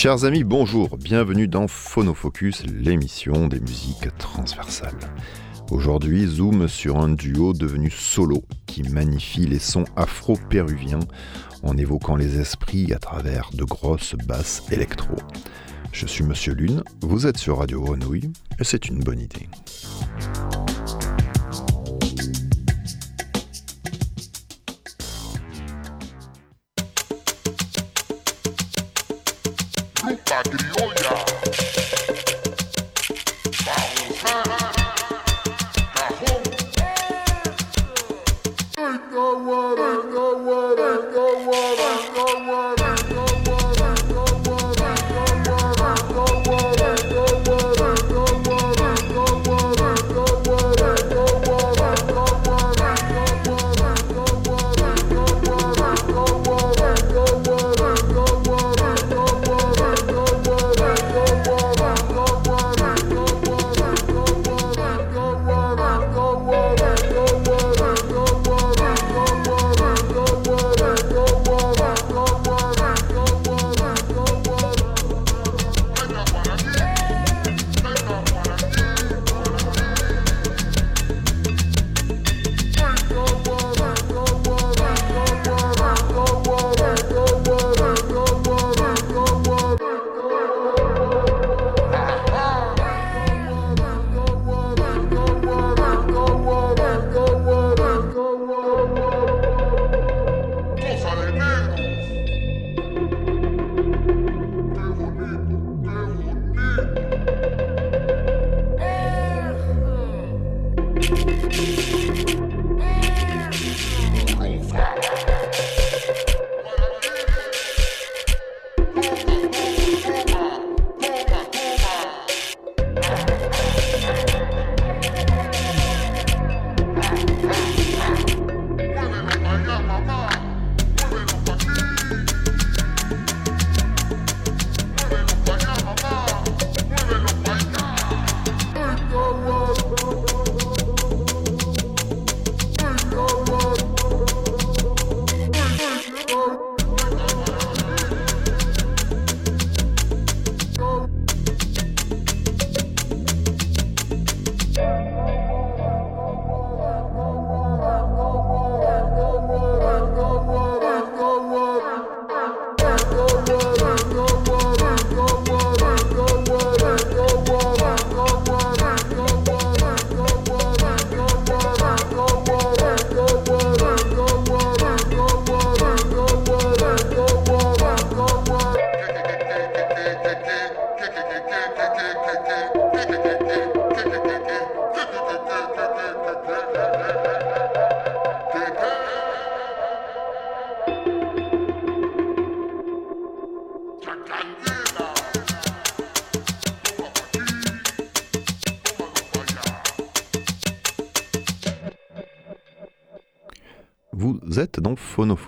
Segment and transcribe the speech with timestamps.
[0.00, 4.94] Chers amis, bonjour, bienvenue dans Phonofocus, l'émission des musiques transversales.
[5.72, 11.00] Aujourd'hui, zoom sur un duo devenu solo qui magnifie les sons afro-péruviens
[11.64, 15.16] en évoquant les esprits à travers de grosses basses électro.
[15.90, 18.30] Je suis Monsieur Lune, vous êtes sur Radio Grenouille
[18.60, 19.48] et c'est une bonne idée.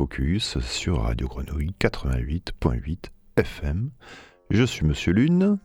[0.00, 3.90] Phonofocus sur Radio Grenouille 88.8 FM.
[4.48, 5.58] Je suis Monsieur Lune.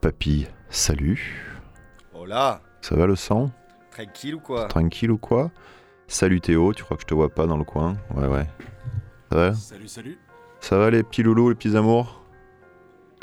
[0.00, 1.44] Papy, salut.
[2.12, 2.60] Hola.
[2.80, 3.50] Ça va le sang?
[3.90, 4.66] Tranquille ou quoi?
[4.68, 5.50] Tranquille ou quoi?
[6.06, 7.96] Salut Théo, tu crois que je te vois pas dans le coin?
[8.14, 8.46] Ouais, ouais.
[9.32, 9.54] Ça va?
[9.54, 10.18] Salut, salut.
[10.60, 12.22] Ça va les petits loulous, les petits amours?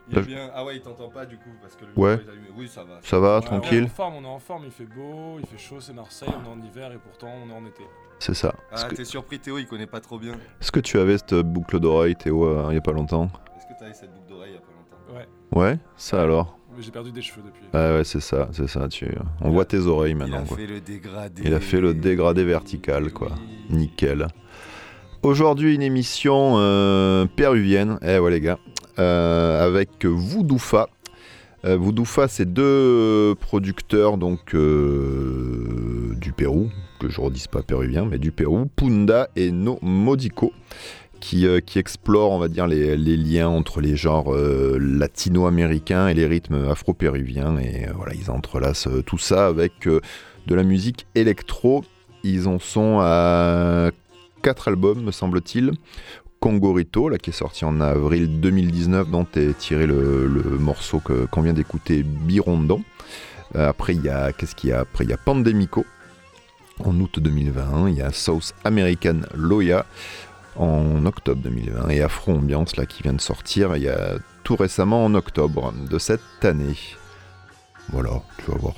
[0.10, 0.52] Bien...
[0.54, 2.16] Ah ouais, il t'entend pas du coup parce que le ouais.
[2.16, 2.48] est allumé.
[2.58, 3.00] Oui, ça va.
[3.02, 3.84] Ça va, tranquille.
[3.84, 5.94] On est en forme, on est en forme, il fait beau, il fait chaud, c'est
[5.94, 7.84] Marseille, on est en hiver et pourtant on est en été.
[8.22, 8.54] C'est ça.
[8.72, 10.34] Ah, t'es surpris Théo, il connaît pas trop bien.
[10.62, 13.66] Est-ce que tu avais cette boucle d'oreille Théo euh, il y a pas longtemps Est-ce
[13.66, 15.18] que t'avais cette boucle d'oreille il y a pas longtemps?
[15.58, 15.60] Ouais.
[15.60, 16.56] Ouais, ça alors?
[16.78, 17.64] Mais j'ai perdu des cheveux depuis.
[17.74, 18.88] Ah ouais, c'est ça, c'est ça.
[18.90, 19.08] Tu...
[19.42, 20.44] On voit tes oreilles maintenant.
[20.48, 21.42] Il a fait le dégradé.
[21.44, 23.32] Il a fait le dégradé vertical, quoi.
[23.72, 24.28] Nickel.
[25.24, 27.98] Aujourd'hui, une émission euh, péruvienne.
[28.04, 28.60] Eh ouais, les gars.
[29.00, 30.90] Euh, avec Voodoofa.
[31.66, 36.70] Euh, Voodoofa, c'est deux producteurs donc euh, du Pérou,
[37.02, 40.54] que je redise pas péruvien, mais du Pérou, Punda et No Modico.
[41.20, 46.68] Qui, qui explorent, on va dire, les, liens entre les genres latino-américains et les rythmes
[46.68, 47.60] afro-péruviens.
[47.60, 51.84] Et voilà, ils entrelacent tout ça avec de la musique électro.
[52.24, 53.92] Ils en sont à
[54.42, 55.74] quatre albums, me semble-t-il.
[56.40, 60.28] Congorito, là, qui est sorti en avril 2019, dont est tiré le,
[60.60, 62.82] morceau qu'on vient d'écouter, Birondon.
[63.56, 64.80] Euh, après, il y a, qu'est-ce qu'il y a?
[64.80, 65.86] Après, il y a Pandemico,
[66.80, 67.90] en août 2021.
[67.90, 69.86] Il y a South American Loya.
[70.56, 74.56] en octobre 2020 et Afro Ambiance là qui vient de sortir il y a tout
[74.56, 76.76] récemment en octobre de cette année.
[77.90, 78.76] Voilà, tu vas voir,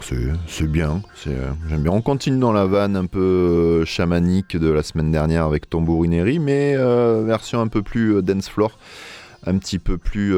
[0.48, 1.92] c'est bien, j'aime bien.
[1.92, 6.40] On continue dans la vanne un peu euh, chamanique de la semaine dernière avec Tambourineri,
[6.40, 8.80] mais euh, version un peu plus euh, dance floor,
[9.45, 10.36] un petit peu plus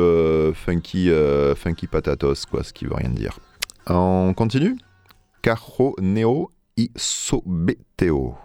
[0.56, 1.10] funky,
[1.56, 3.40] funky patatos, quoi, ce qui veut rien dire.
[3.88, 4.78] On continue?
[5.42, 8.45] Carro Neo Isobeteo.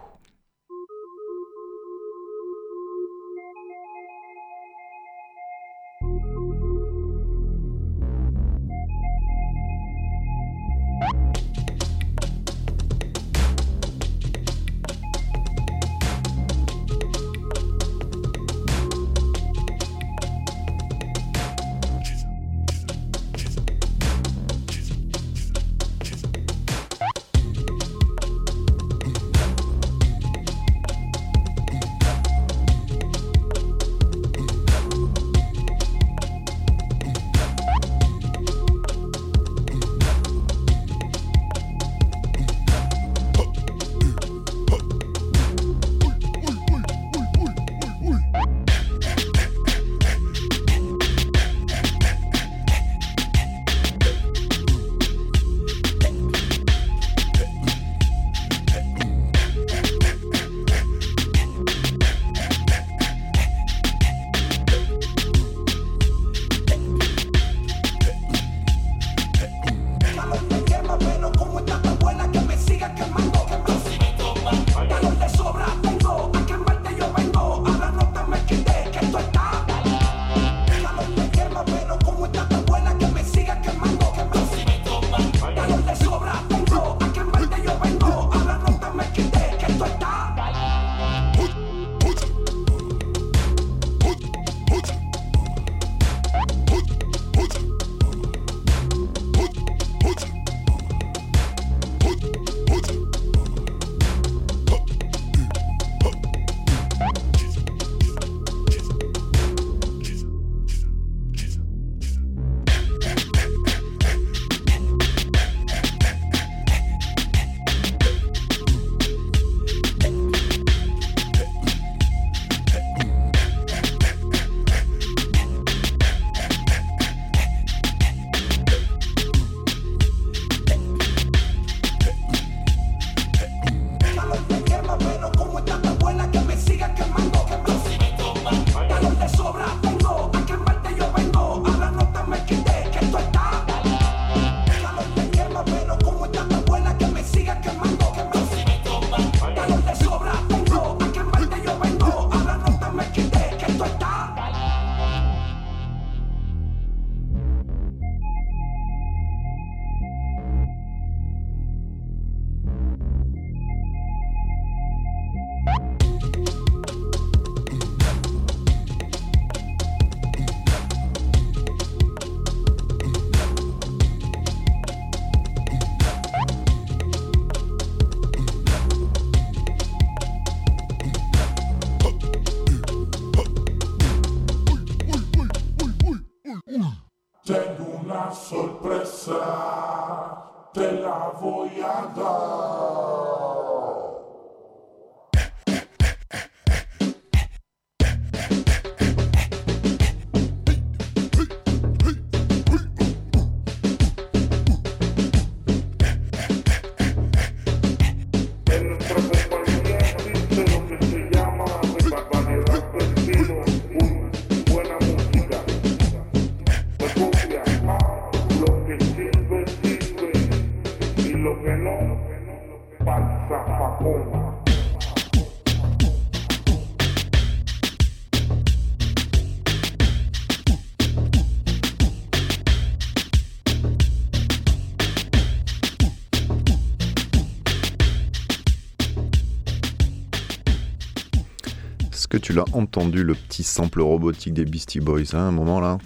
[242.51, 245.99] tu l'as entendu, le petit sample robotique des Beastie Boys, hein, un moment là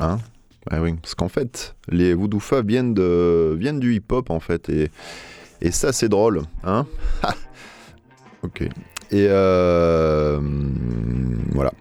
[0.00, 0.18] hein?
[0.72, 4.90] Oui, parce qu'en fait, les Voodoofa viennent, de, viennent du hip-hop, en fait, et,
[5.60, 6.86] et ça, c'est drôle, hein?
[8.42, 8.62] Ok.
[8.62, 8.70] Et
[9.28, 10.40] euh,
[11.52, 11.72] voilà.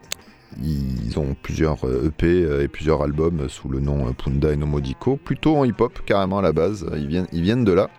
[0.61, 5.15] Ils ont plusieurs EP euh, e et plusieurs albums sous le nom Punda et Nomodico,
[5.15, 6.85] plutôt en hip-hop, carrément à la base.
[6.95, 7.89] Ils viennent, ils viennent de là.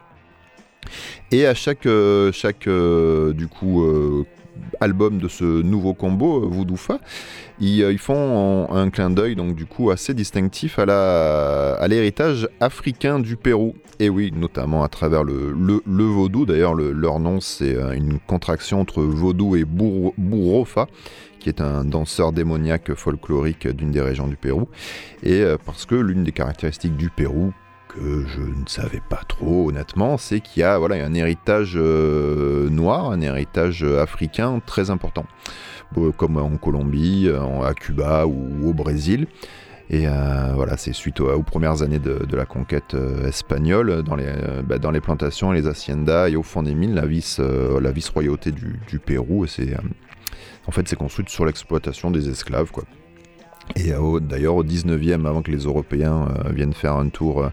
[1.33, 4.25] Et à chaque, euh, chaque du coup,
[4.81, 6.99] album de ce nouveau combo, Voodoofa,
[7.61, 13.37] ils, ils font un, clin d'œil donc du coup assez distinctif à l'héritage africain du
[13.37, 13.75] Pérou.
[14.01, 16.47] Et oui, notamment à travers le, le, vaudou.
[16.47, 20.87] D'ailleurs, leur nom c'est une contraction entre vaudou et bourrofa
[21.39, 24.69] qui est un danseur démoniaque folklorique d'une des régions du Pérou.
[25.23, 27.53] Et parce que l'une des caractéristiques du Pérou,
[27.95, 32.69] que je ne savais pas trop honnêtement, c'est qu'il y a voilà, un héritage euh,
[32.71, 35.27] noir, un héritage africain très important,
[36.17, 37.31] comme en Colombie,
[37.65, 39.27] à Cuba ou au Brésil.
[39.91, 44.33] Et euh, voilà, c'est suite aux, premières années de, la conquête euh, espagnole, dans les,
[44.65, 48.53] bah, dans les plantations, les haciendas et au fond des mines, la vice, la vice-royauté
[48.53, 49.47] du, du, Pérou.
[49.47, 49.77] C'est,
[50.67, 52.85] en fait, c'est construite sur l'exploitation des esclaves, quoi.
[53.77, 57.51] Et d'ailleurs, au 19e, avant que les Européens euh, viennent faire un tour euh,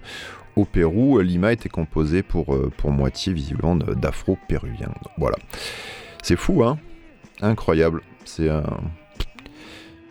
[0.55, 4.91] au Pérou, Lima était composé pour, euh, pour moitié, visiblement, d'afro-péruviens.
[5.17, 5.37] Voilà.
[6.21, 6.77] C'est fou, hein
[7.41, 8.01] Incroyable.
[8.25, 8.63] C'est un.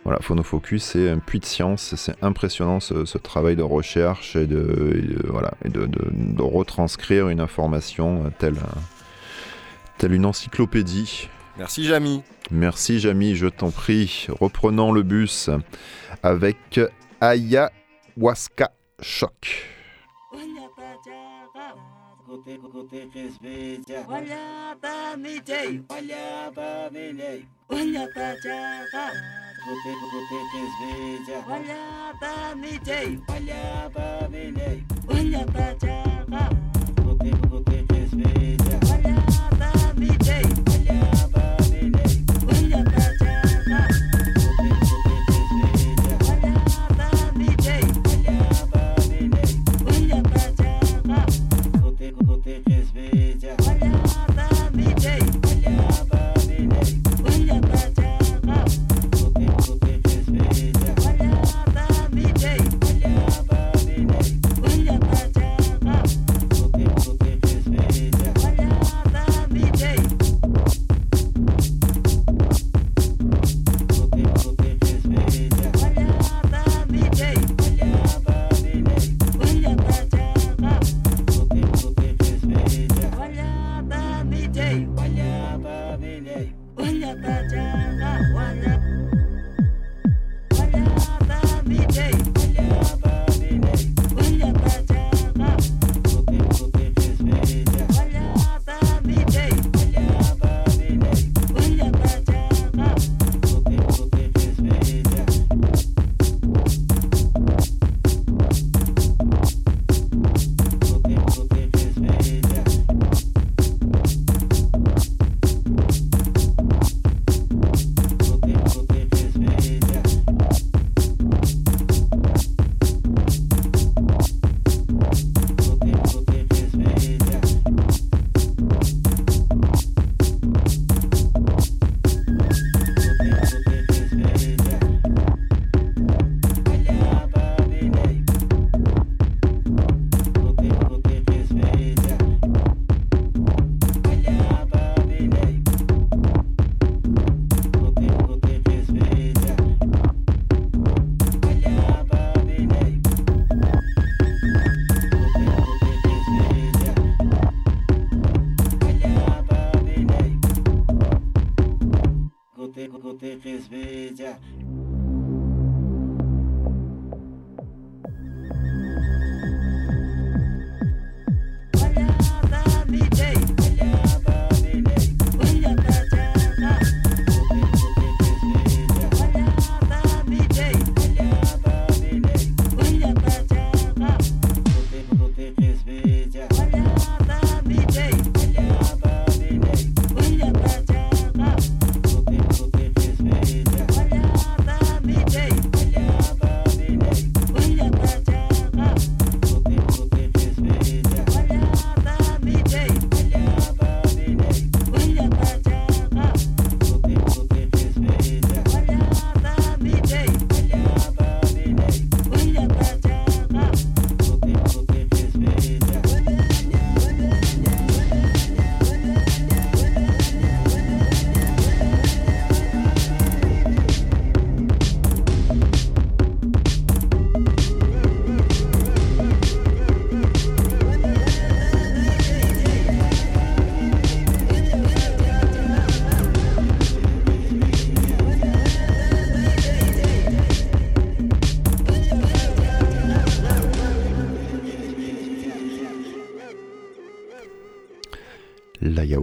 [0.05, 5.19] Voilà, Phonofocus, c'est un puits de science, c'est impressionnant ce, travail de recherche et de,
[5.27, 8.55] voilà, et de, retranscrire une information telle,
[9.97, 11.29] telle une encyclopédie.
[11.57, 12.23] Merci Jamy.
[12.51, 14.27] Merci Jamy, je t'en prie.
[14.29, 15.49] Reprenons le bus
[16.23, 16.79] avec
[17.21, 19.69] Ayahuasca Choc.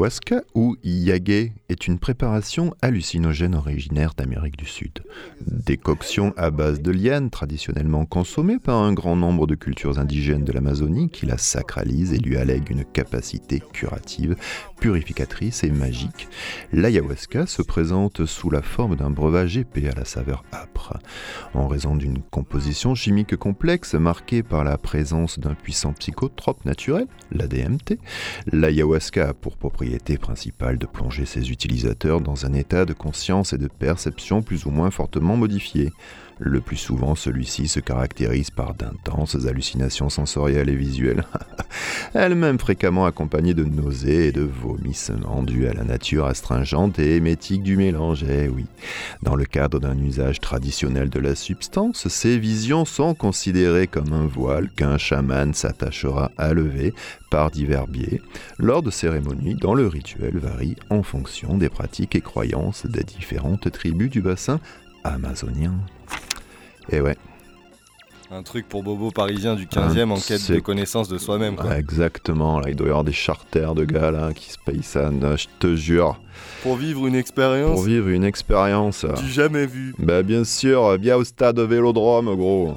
[0.06, 5.02] L'ayahuasca ou yagé est une préparation hallucinogène originaire d'Amérique du Sud.
[5.44, 10.52] Décoction à base de lianes traditionnellement consommée par un grand nombre de cultures indigènes de
[10.52, 14.36] l'Amazonie qui la sacralise et lui allègue une capacité curative,
[14.78, 16.28] purificatrice et magique.
[16.72, 21.00] L'ayahuasca se présente sous la forme d'un breuvage épais à la saveur âpre.
[21.52, 27.48] En raison d'une composition chimique complexe marquée par la présence d'un puissant psychotrope naturel, la
[27.48, 27.98] DMT,
[28.52, 33.58] l'ayahuasca a pour propriété principale de plonger ses utilisateurs dans un état de conscience et
[33.58, 35.92] de perception plus ou moins fortement modifié.
[36.38, 41.24] Le plus souvent, celui-ci se caractérise par d'intenses hallucinations sensorielles et visuelles,
[42.14, 47.62] elles-mêmes fréquemment accompagnées de nausées et de vomissements dus à la nature astringente et émétique
[47.62, 48.26] du mélange.
[48.28, 48.66] Eh oui,
[49.22, 54.26] dans le cadre d'un usage traditionnel de la substance, ces visions sont considérées comme un
[54.26, 56.92] voile qu'un chaman s'attachera à lever
[57.30, 58.20] par divers biais
[58.58, 63.70] lors de cérémonies dont le rituel varie en fonction des pratiques et croyances des différentes
[63.72, 64.60] tribus du bassin
[65.02, 65.72] amazonien.
[66.90, 67.16] Et ouais.
[68.30, 71.56] Un truc pour Bobo parisien du 15e en quête de connaissance de soi-même.
[71.76, 75.10] exactement, là, il doit y avoir des charters de gars là qui se payent ça,
[75.12, 76.18] je te jure.
[76.64, 77.76] Pour vivre une expérience.
[77.76, 79.06] Pour vivre une expérience.
[79.16, 79.94] Du jamais vu.
[80.00, 82.74] Bah bien sûr, viens au stade Vélodrome, gros.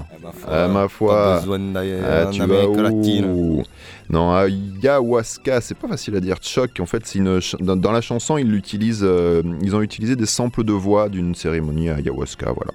[0.47, 1.15] À ma foi.
[1.15, 3.63] Pas besoin ah, tu vas où
[4.07, 6.37] Non, ayahuasca, c'est pas facile à dire.
[6.41, 10.27] Choc, en fait, c'est une dans la chanson, ils l'utilisent, euh, ils ont utilisé des
[10.27, 12.71] samples de voix d'une cérémonie ayahuasca, voilà.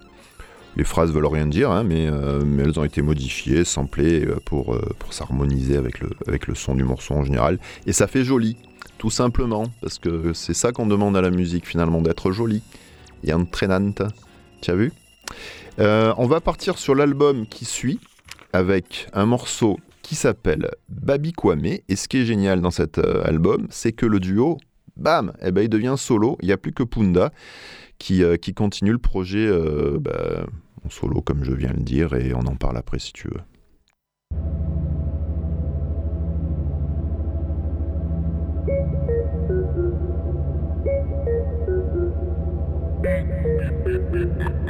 [0.76, 4.40] Les phrases veulent rien dire, hein, mais, euh, mais, elles ont été modifiées, samplées euh,
[4.44, 7.58] pour, euh, pour s'harmoniser avec le, son du morceau en général.
[7.86, 8.56] Et ça fait joli,
[8.98, 12.62] tout simplement, parce que c'est ça qu'on demande à la musique finalement, d'être joli.
[13.26, 14.02] Et entraînante.
[14.60, 14.92] Tu as vu?
[15.78, 17.98] On va partir sur l'album qui suit,
[18.52, 21.78] avec un morceau qui s'appelle Babi Kwame.
[21.88, 24.58] Et ce qui est génial dans cet album, c'est que le duo,
[24.98, 26.36] bam, eh ben, il devient solo.
[26.42, 27.32] Il n'y a plus que Punda
[27.98, 29.50] qui, qui continue le projet
[30.00, 30.44] bah,
[30.90, 33.40] solo, comme je viens de le dire, et on en parle après si tu veux.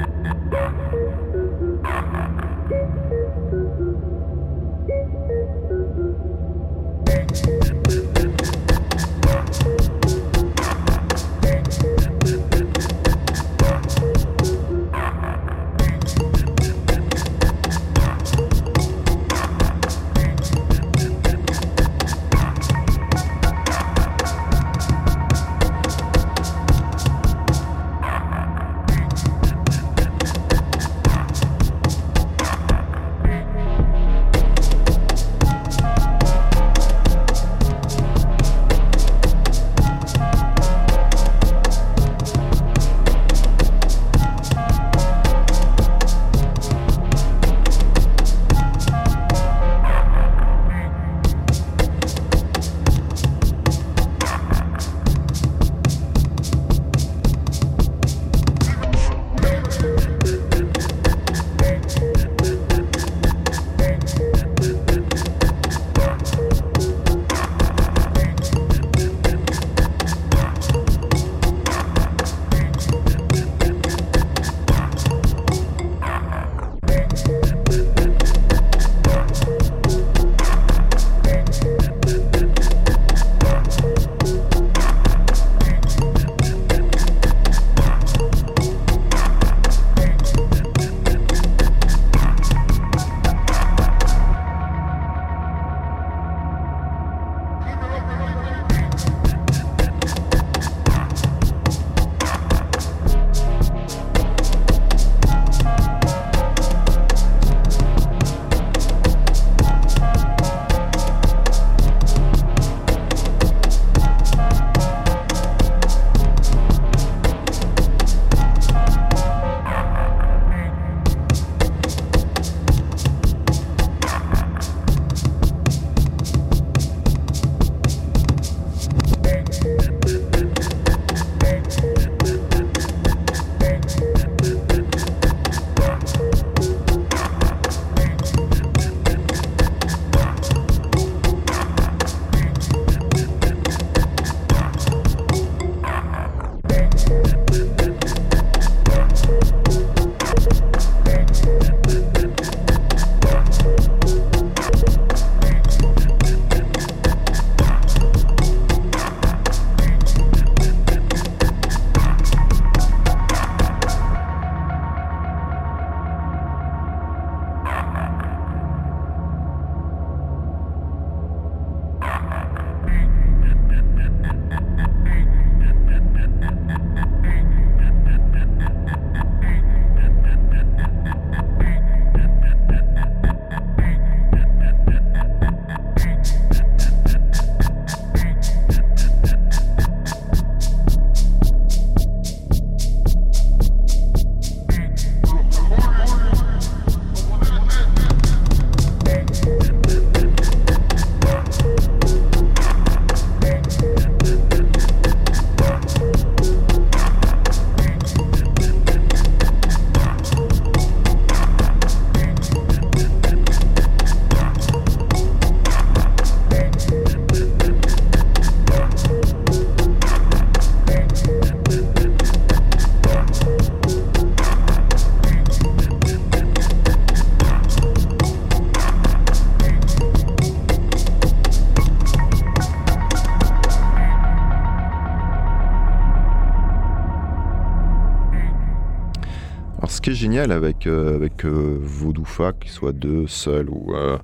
[240.38, 243.94] avec, euh, avec euh, Vodoufa, qu'il soit deux, seuls, ou.
[243.94, 244.18] Euh,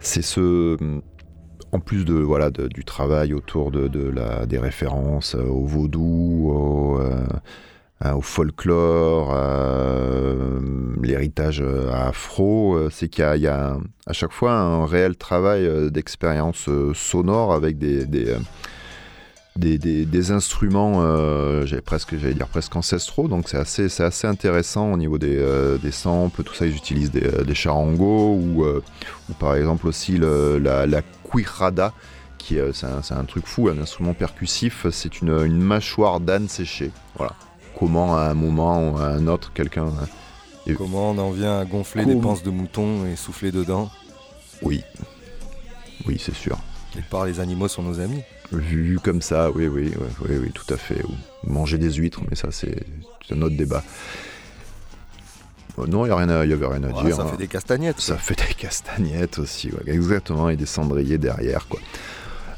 [0.00, 0.76] c'est ce.
[1.70, 6.52] En plus voilà, du travail autour de, la, des références au vaudou,
[8.04, 9.34] au, folklore,
[11.02, 17.78] l'héritage afro, c'est qu'il y, a à chaque fois un réel travail d'expérience sonore avec
[17.78, 18.04] des,
[20.30, 24.96] instruments, euh, j'allais presque, j'allais dire presque ancestraux, donc c'est assez, c'est assez intéressant au
[24.96, 26.66] niveau des, euh, des samples, tout ça.
[26.66, 31.92] Ils utilisent des, euh, des charangos ou, ou, par exemple aussi la, la cuirada,
[32.38, 34.86] qui c'est un, un, truc fou, un instrument percussif.
[34.90, 36.90] C'est une, une mâchoire d'âne séchée.
[37.16, 37.32] Voilà.
[37.78, 39.88] Comment à un moment ou à un autre quelqu'un.
[40.76, 43.90] Comment on en vient à gonfler des panses de mouton et souffler dedans?
[44.62, 44.82] Oui,
[46.06, 46.58] oui, c'est sûr.
[46.92, 48.22] Quelque part, les animaux sont nos amis.
[48.52, 51.02] Vu comme ça, oui, oui, oui, oui, tout à fait.
[51.04, 52.84] Ou manger des huîtres, mais ça, c'est
[53.30, 53.82] un autre débat.
[55.78, 57.16] non, il n'y avait rien à dire.
[57.16, 58.00] Ça fait des castagnettes.
[58.00, 61.80] Ça fait des castagnettes aussi, exactement, et des cendriers derrière, quoi.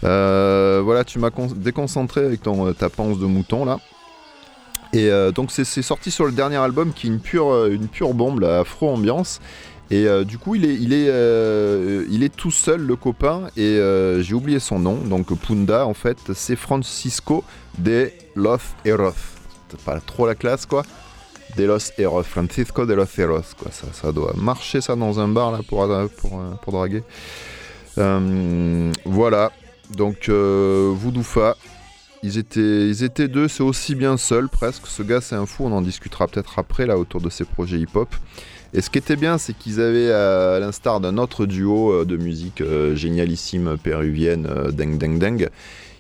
[0.03, 3.79] Euh, voilà, tu m'as déconcentré avec ton, ta panse de mouton, là.
[4.95, 8.15] Et euh, donc, c'est sorti sur le dernier album qui est une pure, une pure
[8.15, 9.41] bombe, la Afro Ambiance.
[9.91, 13.49] Et euh, du coup, il est, il, est, euh, il est tout seul, le copain,
[13.57, 14.97] et euh, j'ai oublié son nom.
[14.97, 17.45] Donc, Punda, en fait, c'est Francisco
[17.79, 19.13] de los Eros.
[19.85, 20.85] Pas trop la classe, quoi.
[21.57, 22.23] De los Eros.
[22.23, 23.71] Francisco de los Eros, quoi.
[23.73, 27.03] Ça, ça doit marcher, ça, dans un bar, là, pour, pour, pour draguer.
[27.97, 29.53] voilà.
[29.91, 31.57] Donc, Voodoofa.
[32.25, 34.87] Ils étaient, ils étaient deux, c'est aussi bien seul, presque.
[34.87, 37.79] Ce gars, c'est un fou, on en discutera peut-être après, là, autour de ses projets
[37.79, 38.09] hip-hop.
[38.73, 42.17] Et ce qui était bien, c'est qu'ils avaient, à l'instar d'un autre duo euh, de
[42.17, 45.49] musique euh, génialissime péruvienne, euh, Deng Deng Deng,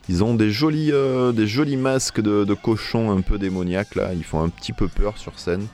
[0.09, 0.93] ils ont des jolis,
[1.35, 4.15] des jolis masques de, cochons un peu démoniaques là.
[4.15, 5.67] Ils font un petit peu peur sur scène.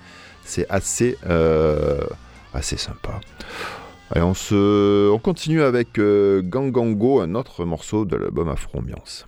[0.45, 1.17] C'est assez,
[2.55, 3.21] assez sympa.
[4.11, 9.27] Allez, on, se, on continue avec Gangango, un autre morceau de l'album Afro Ambiance.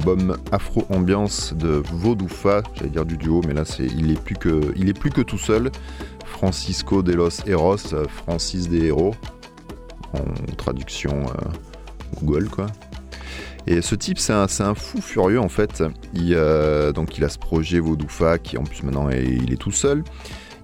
[0.00, 4.34] L'album Afro Ambiance de Vaudoufa, j'allais dire du duo, mais là c'est il est plus
[4.34, 5.70] que il est plus que tout seul.
[6.24, 7.42] Francisco de los
[8.08, 9.14] Francis des héros,
[10.14, 12.66] en traduction euh, Google quoi.
[13.66, 15.82] Et ce type, c'est un, fou furieux en fait.
[16.14, 19.72] Il, euh, donc il a ce projet Vaudoufa qui en plus maintenant il est tout
[19.72, 20.02] seul.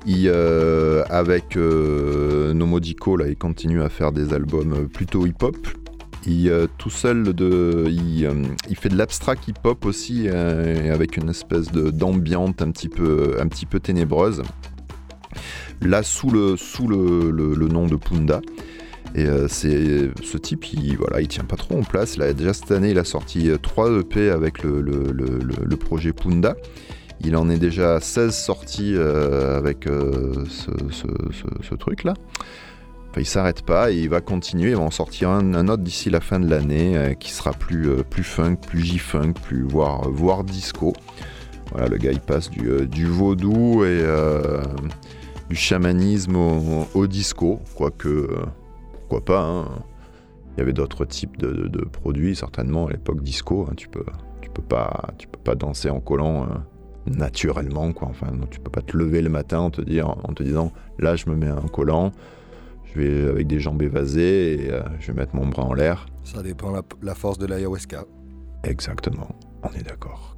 [0.07, 5.57] Il, euh, avec Nomodico, là, il continue à faire des albums plutôt hip-hop.
[6.26, 12.70] Il, tout seul, de, il, fait de l'abstract hip-hop aussi, avec une espèce d'ambiance un,
[12.70, 14.42] petit peu, un petit peu ténébreuse.
[15.82, 18.40] Là, sous le, sous le, nom de Punda.
[19.14, 22.16] Et euh, c'est ce type, il, voilà, il tient pas trop en place.
[22.16, 26.56] Là, déjà cette année, il a sorti 3 euh, EP avec le, projet Punda.
[27.20, 32.14] Il en est déjà à 16 sorties euh, avec ce, truc-là.
[33.16, 34.70] Il s'arrête pas et il va continuer.
[34.70, 38.24] Il va en sortir un, autre d'ici la fin de l'année qui sera plus, plus
[38.24, 40.92] funk, plus J-funk, plus voire, voire disco.
[41.72, 44.05] Voilà, le gars il passe du, vaudou et
[45.48, 48.29] du chamanisme au, disco, quoique
[49.09, 49.42] pourquoi pas.
[49.42, 49.64] Hein.
[50.57, 53.66] Il y avait d'autres types de, produits, certainement, à l'époque disco.
[53.68, 53.74] Hein.
[53.76, 54.05] tu, peux,
[54.40, 56.46] tu, peux pas, tu peux pas danser en collant euh,
[57.07, 57.92] naturellement.
[57.92, 58.09] Quoi.
[58.09, 61.14] Enfin, tu peux pas te lever le matin en te, dire, en te disant là,
[61.14, 62.12] je me mets un collant,
[62.98, 66.06] vais avec des jambes évasées et euh, je vais mettre mon bras en l'air.
[66.24, 68.04] Ça dépend la, la force de l'ayahuasca.
[68.64, 69.28] Exactement,
[69.62, 70.37] on est d'accord.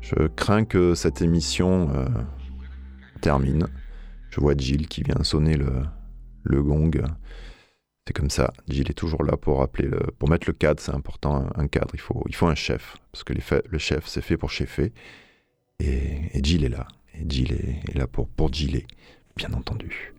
[0.00, 2.06] Je crains que cette émission euh,
[3.20, 3.66] termine.
[4.30, 5.82] Je vois Jill qui vient sonner le,
[6.42, 6.90] le gong.
[8.06, 8.52] C'est comme ça.
[8.68, 10.80] Gilles est toujours là pour rappeler le, pour mettre le cadre.
[10.80, 11.94] C'est important, un cadre.
[11.94, 14.92] Il faut, il faut un chef parce que le chef, c'est fait pour chefer.
[15.78, 16.88] Et, et Gilles est là.
[17.14, 20.12] Et Gilles est, là pour, pour bien entendu.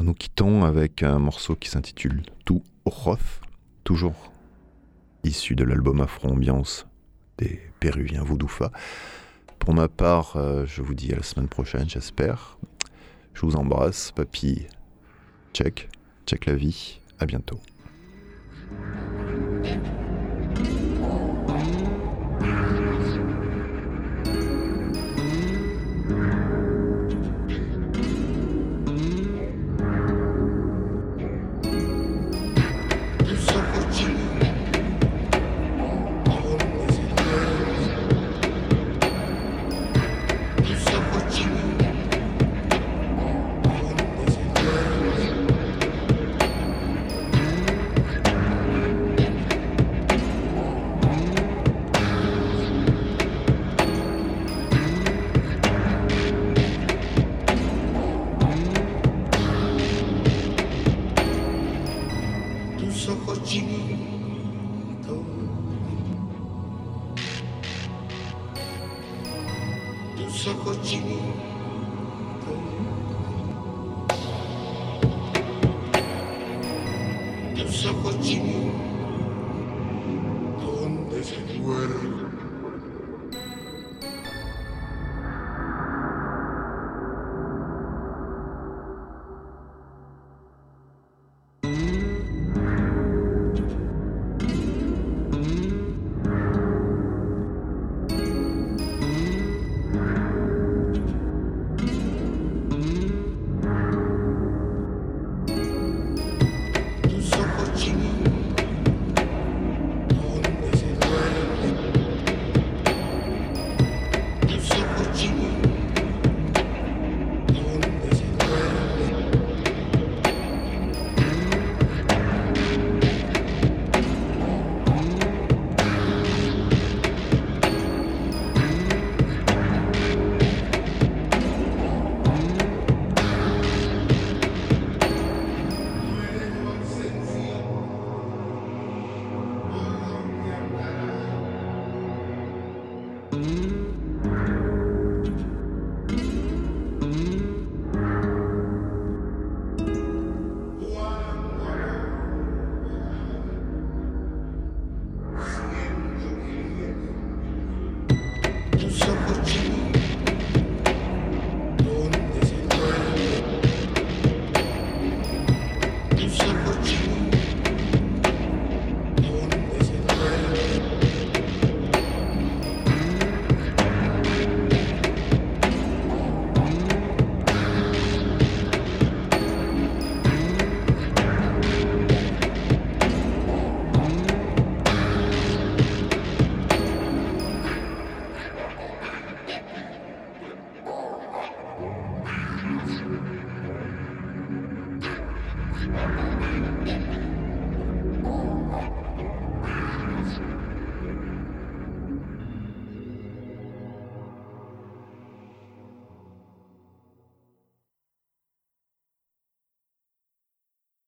[0.00, 3.40] Nous quittons avec un morceau qui s'intitule Tout Roth,
[3.84, 4.32] toujours
[5.24, 6.86] issu de l'album Afro Ambiance
[7.38, 8.70] des Péruviens Voudoufa.
[9.58, 12.58] Pour ma part, euh, je vous dis à la semaine prochaine, j'espère.
[13.34, 14.66] Je vous embrasse, papy.
[15.52, 15.88] Check.
[16.26, 17.00] Check la vie.
[17.18, 17.60] À bientôt.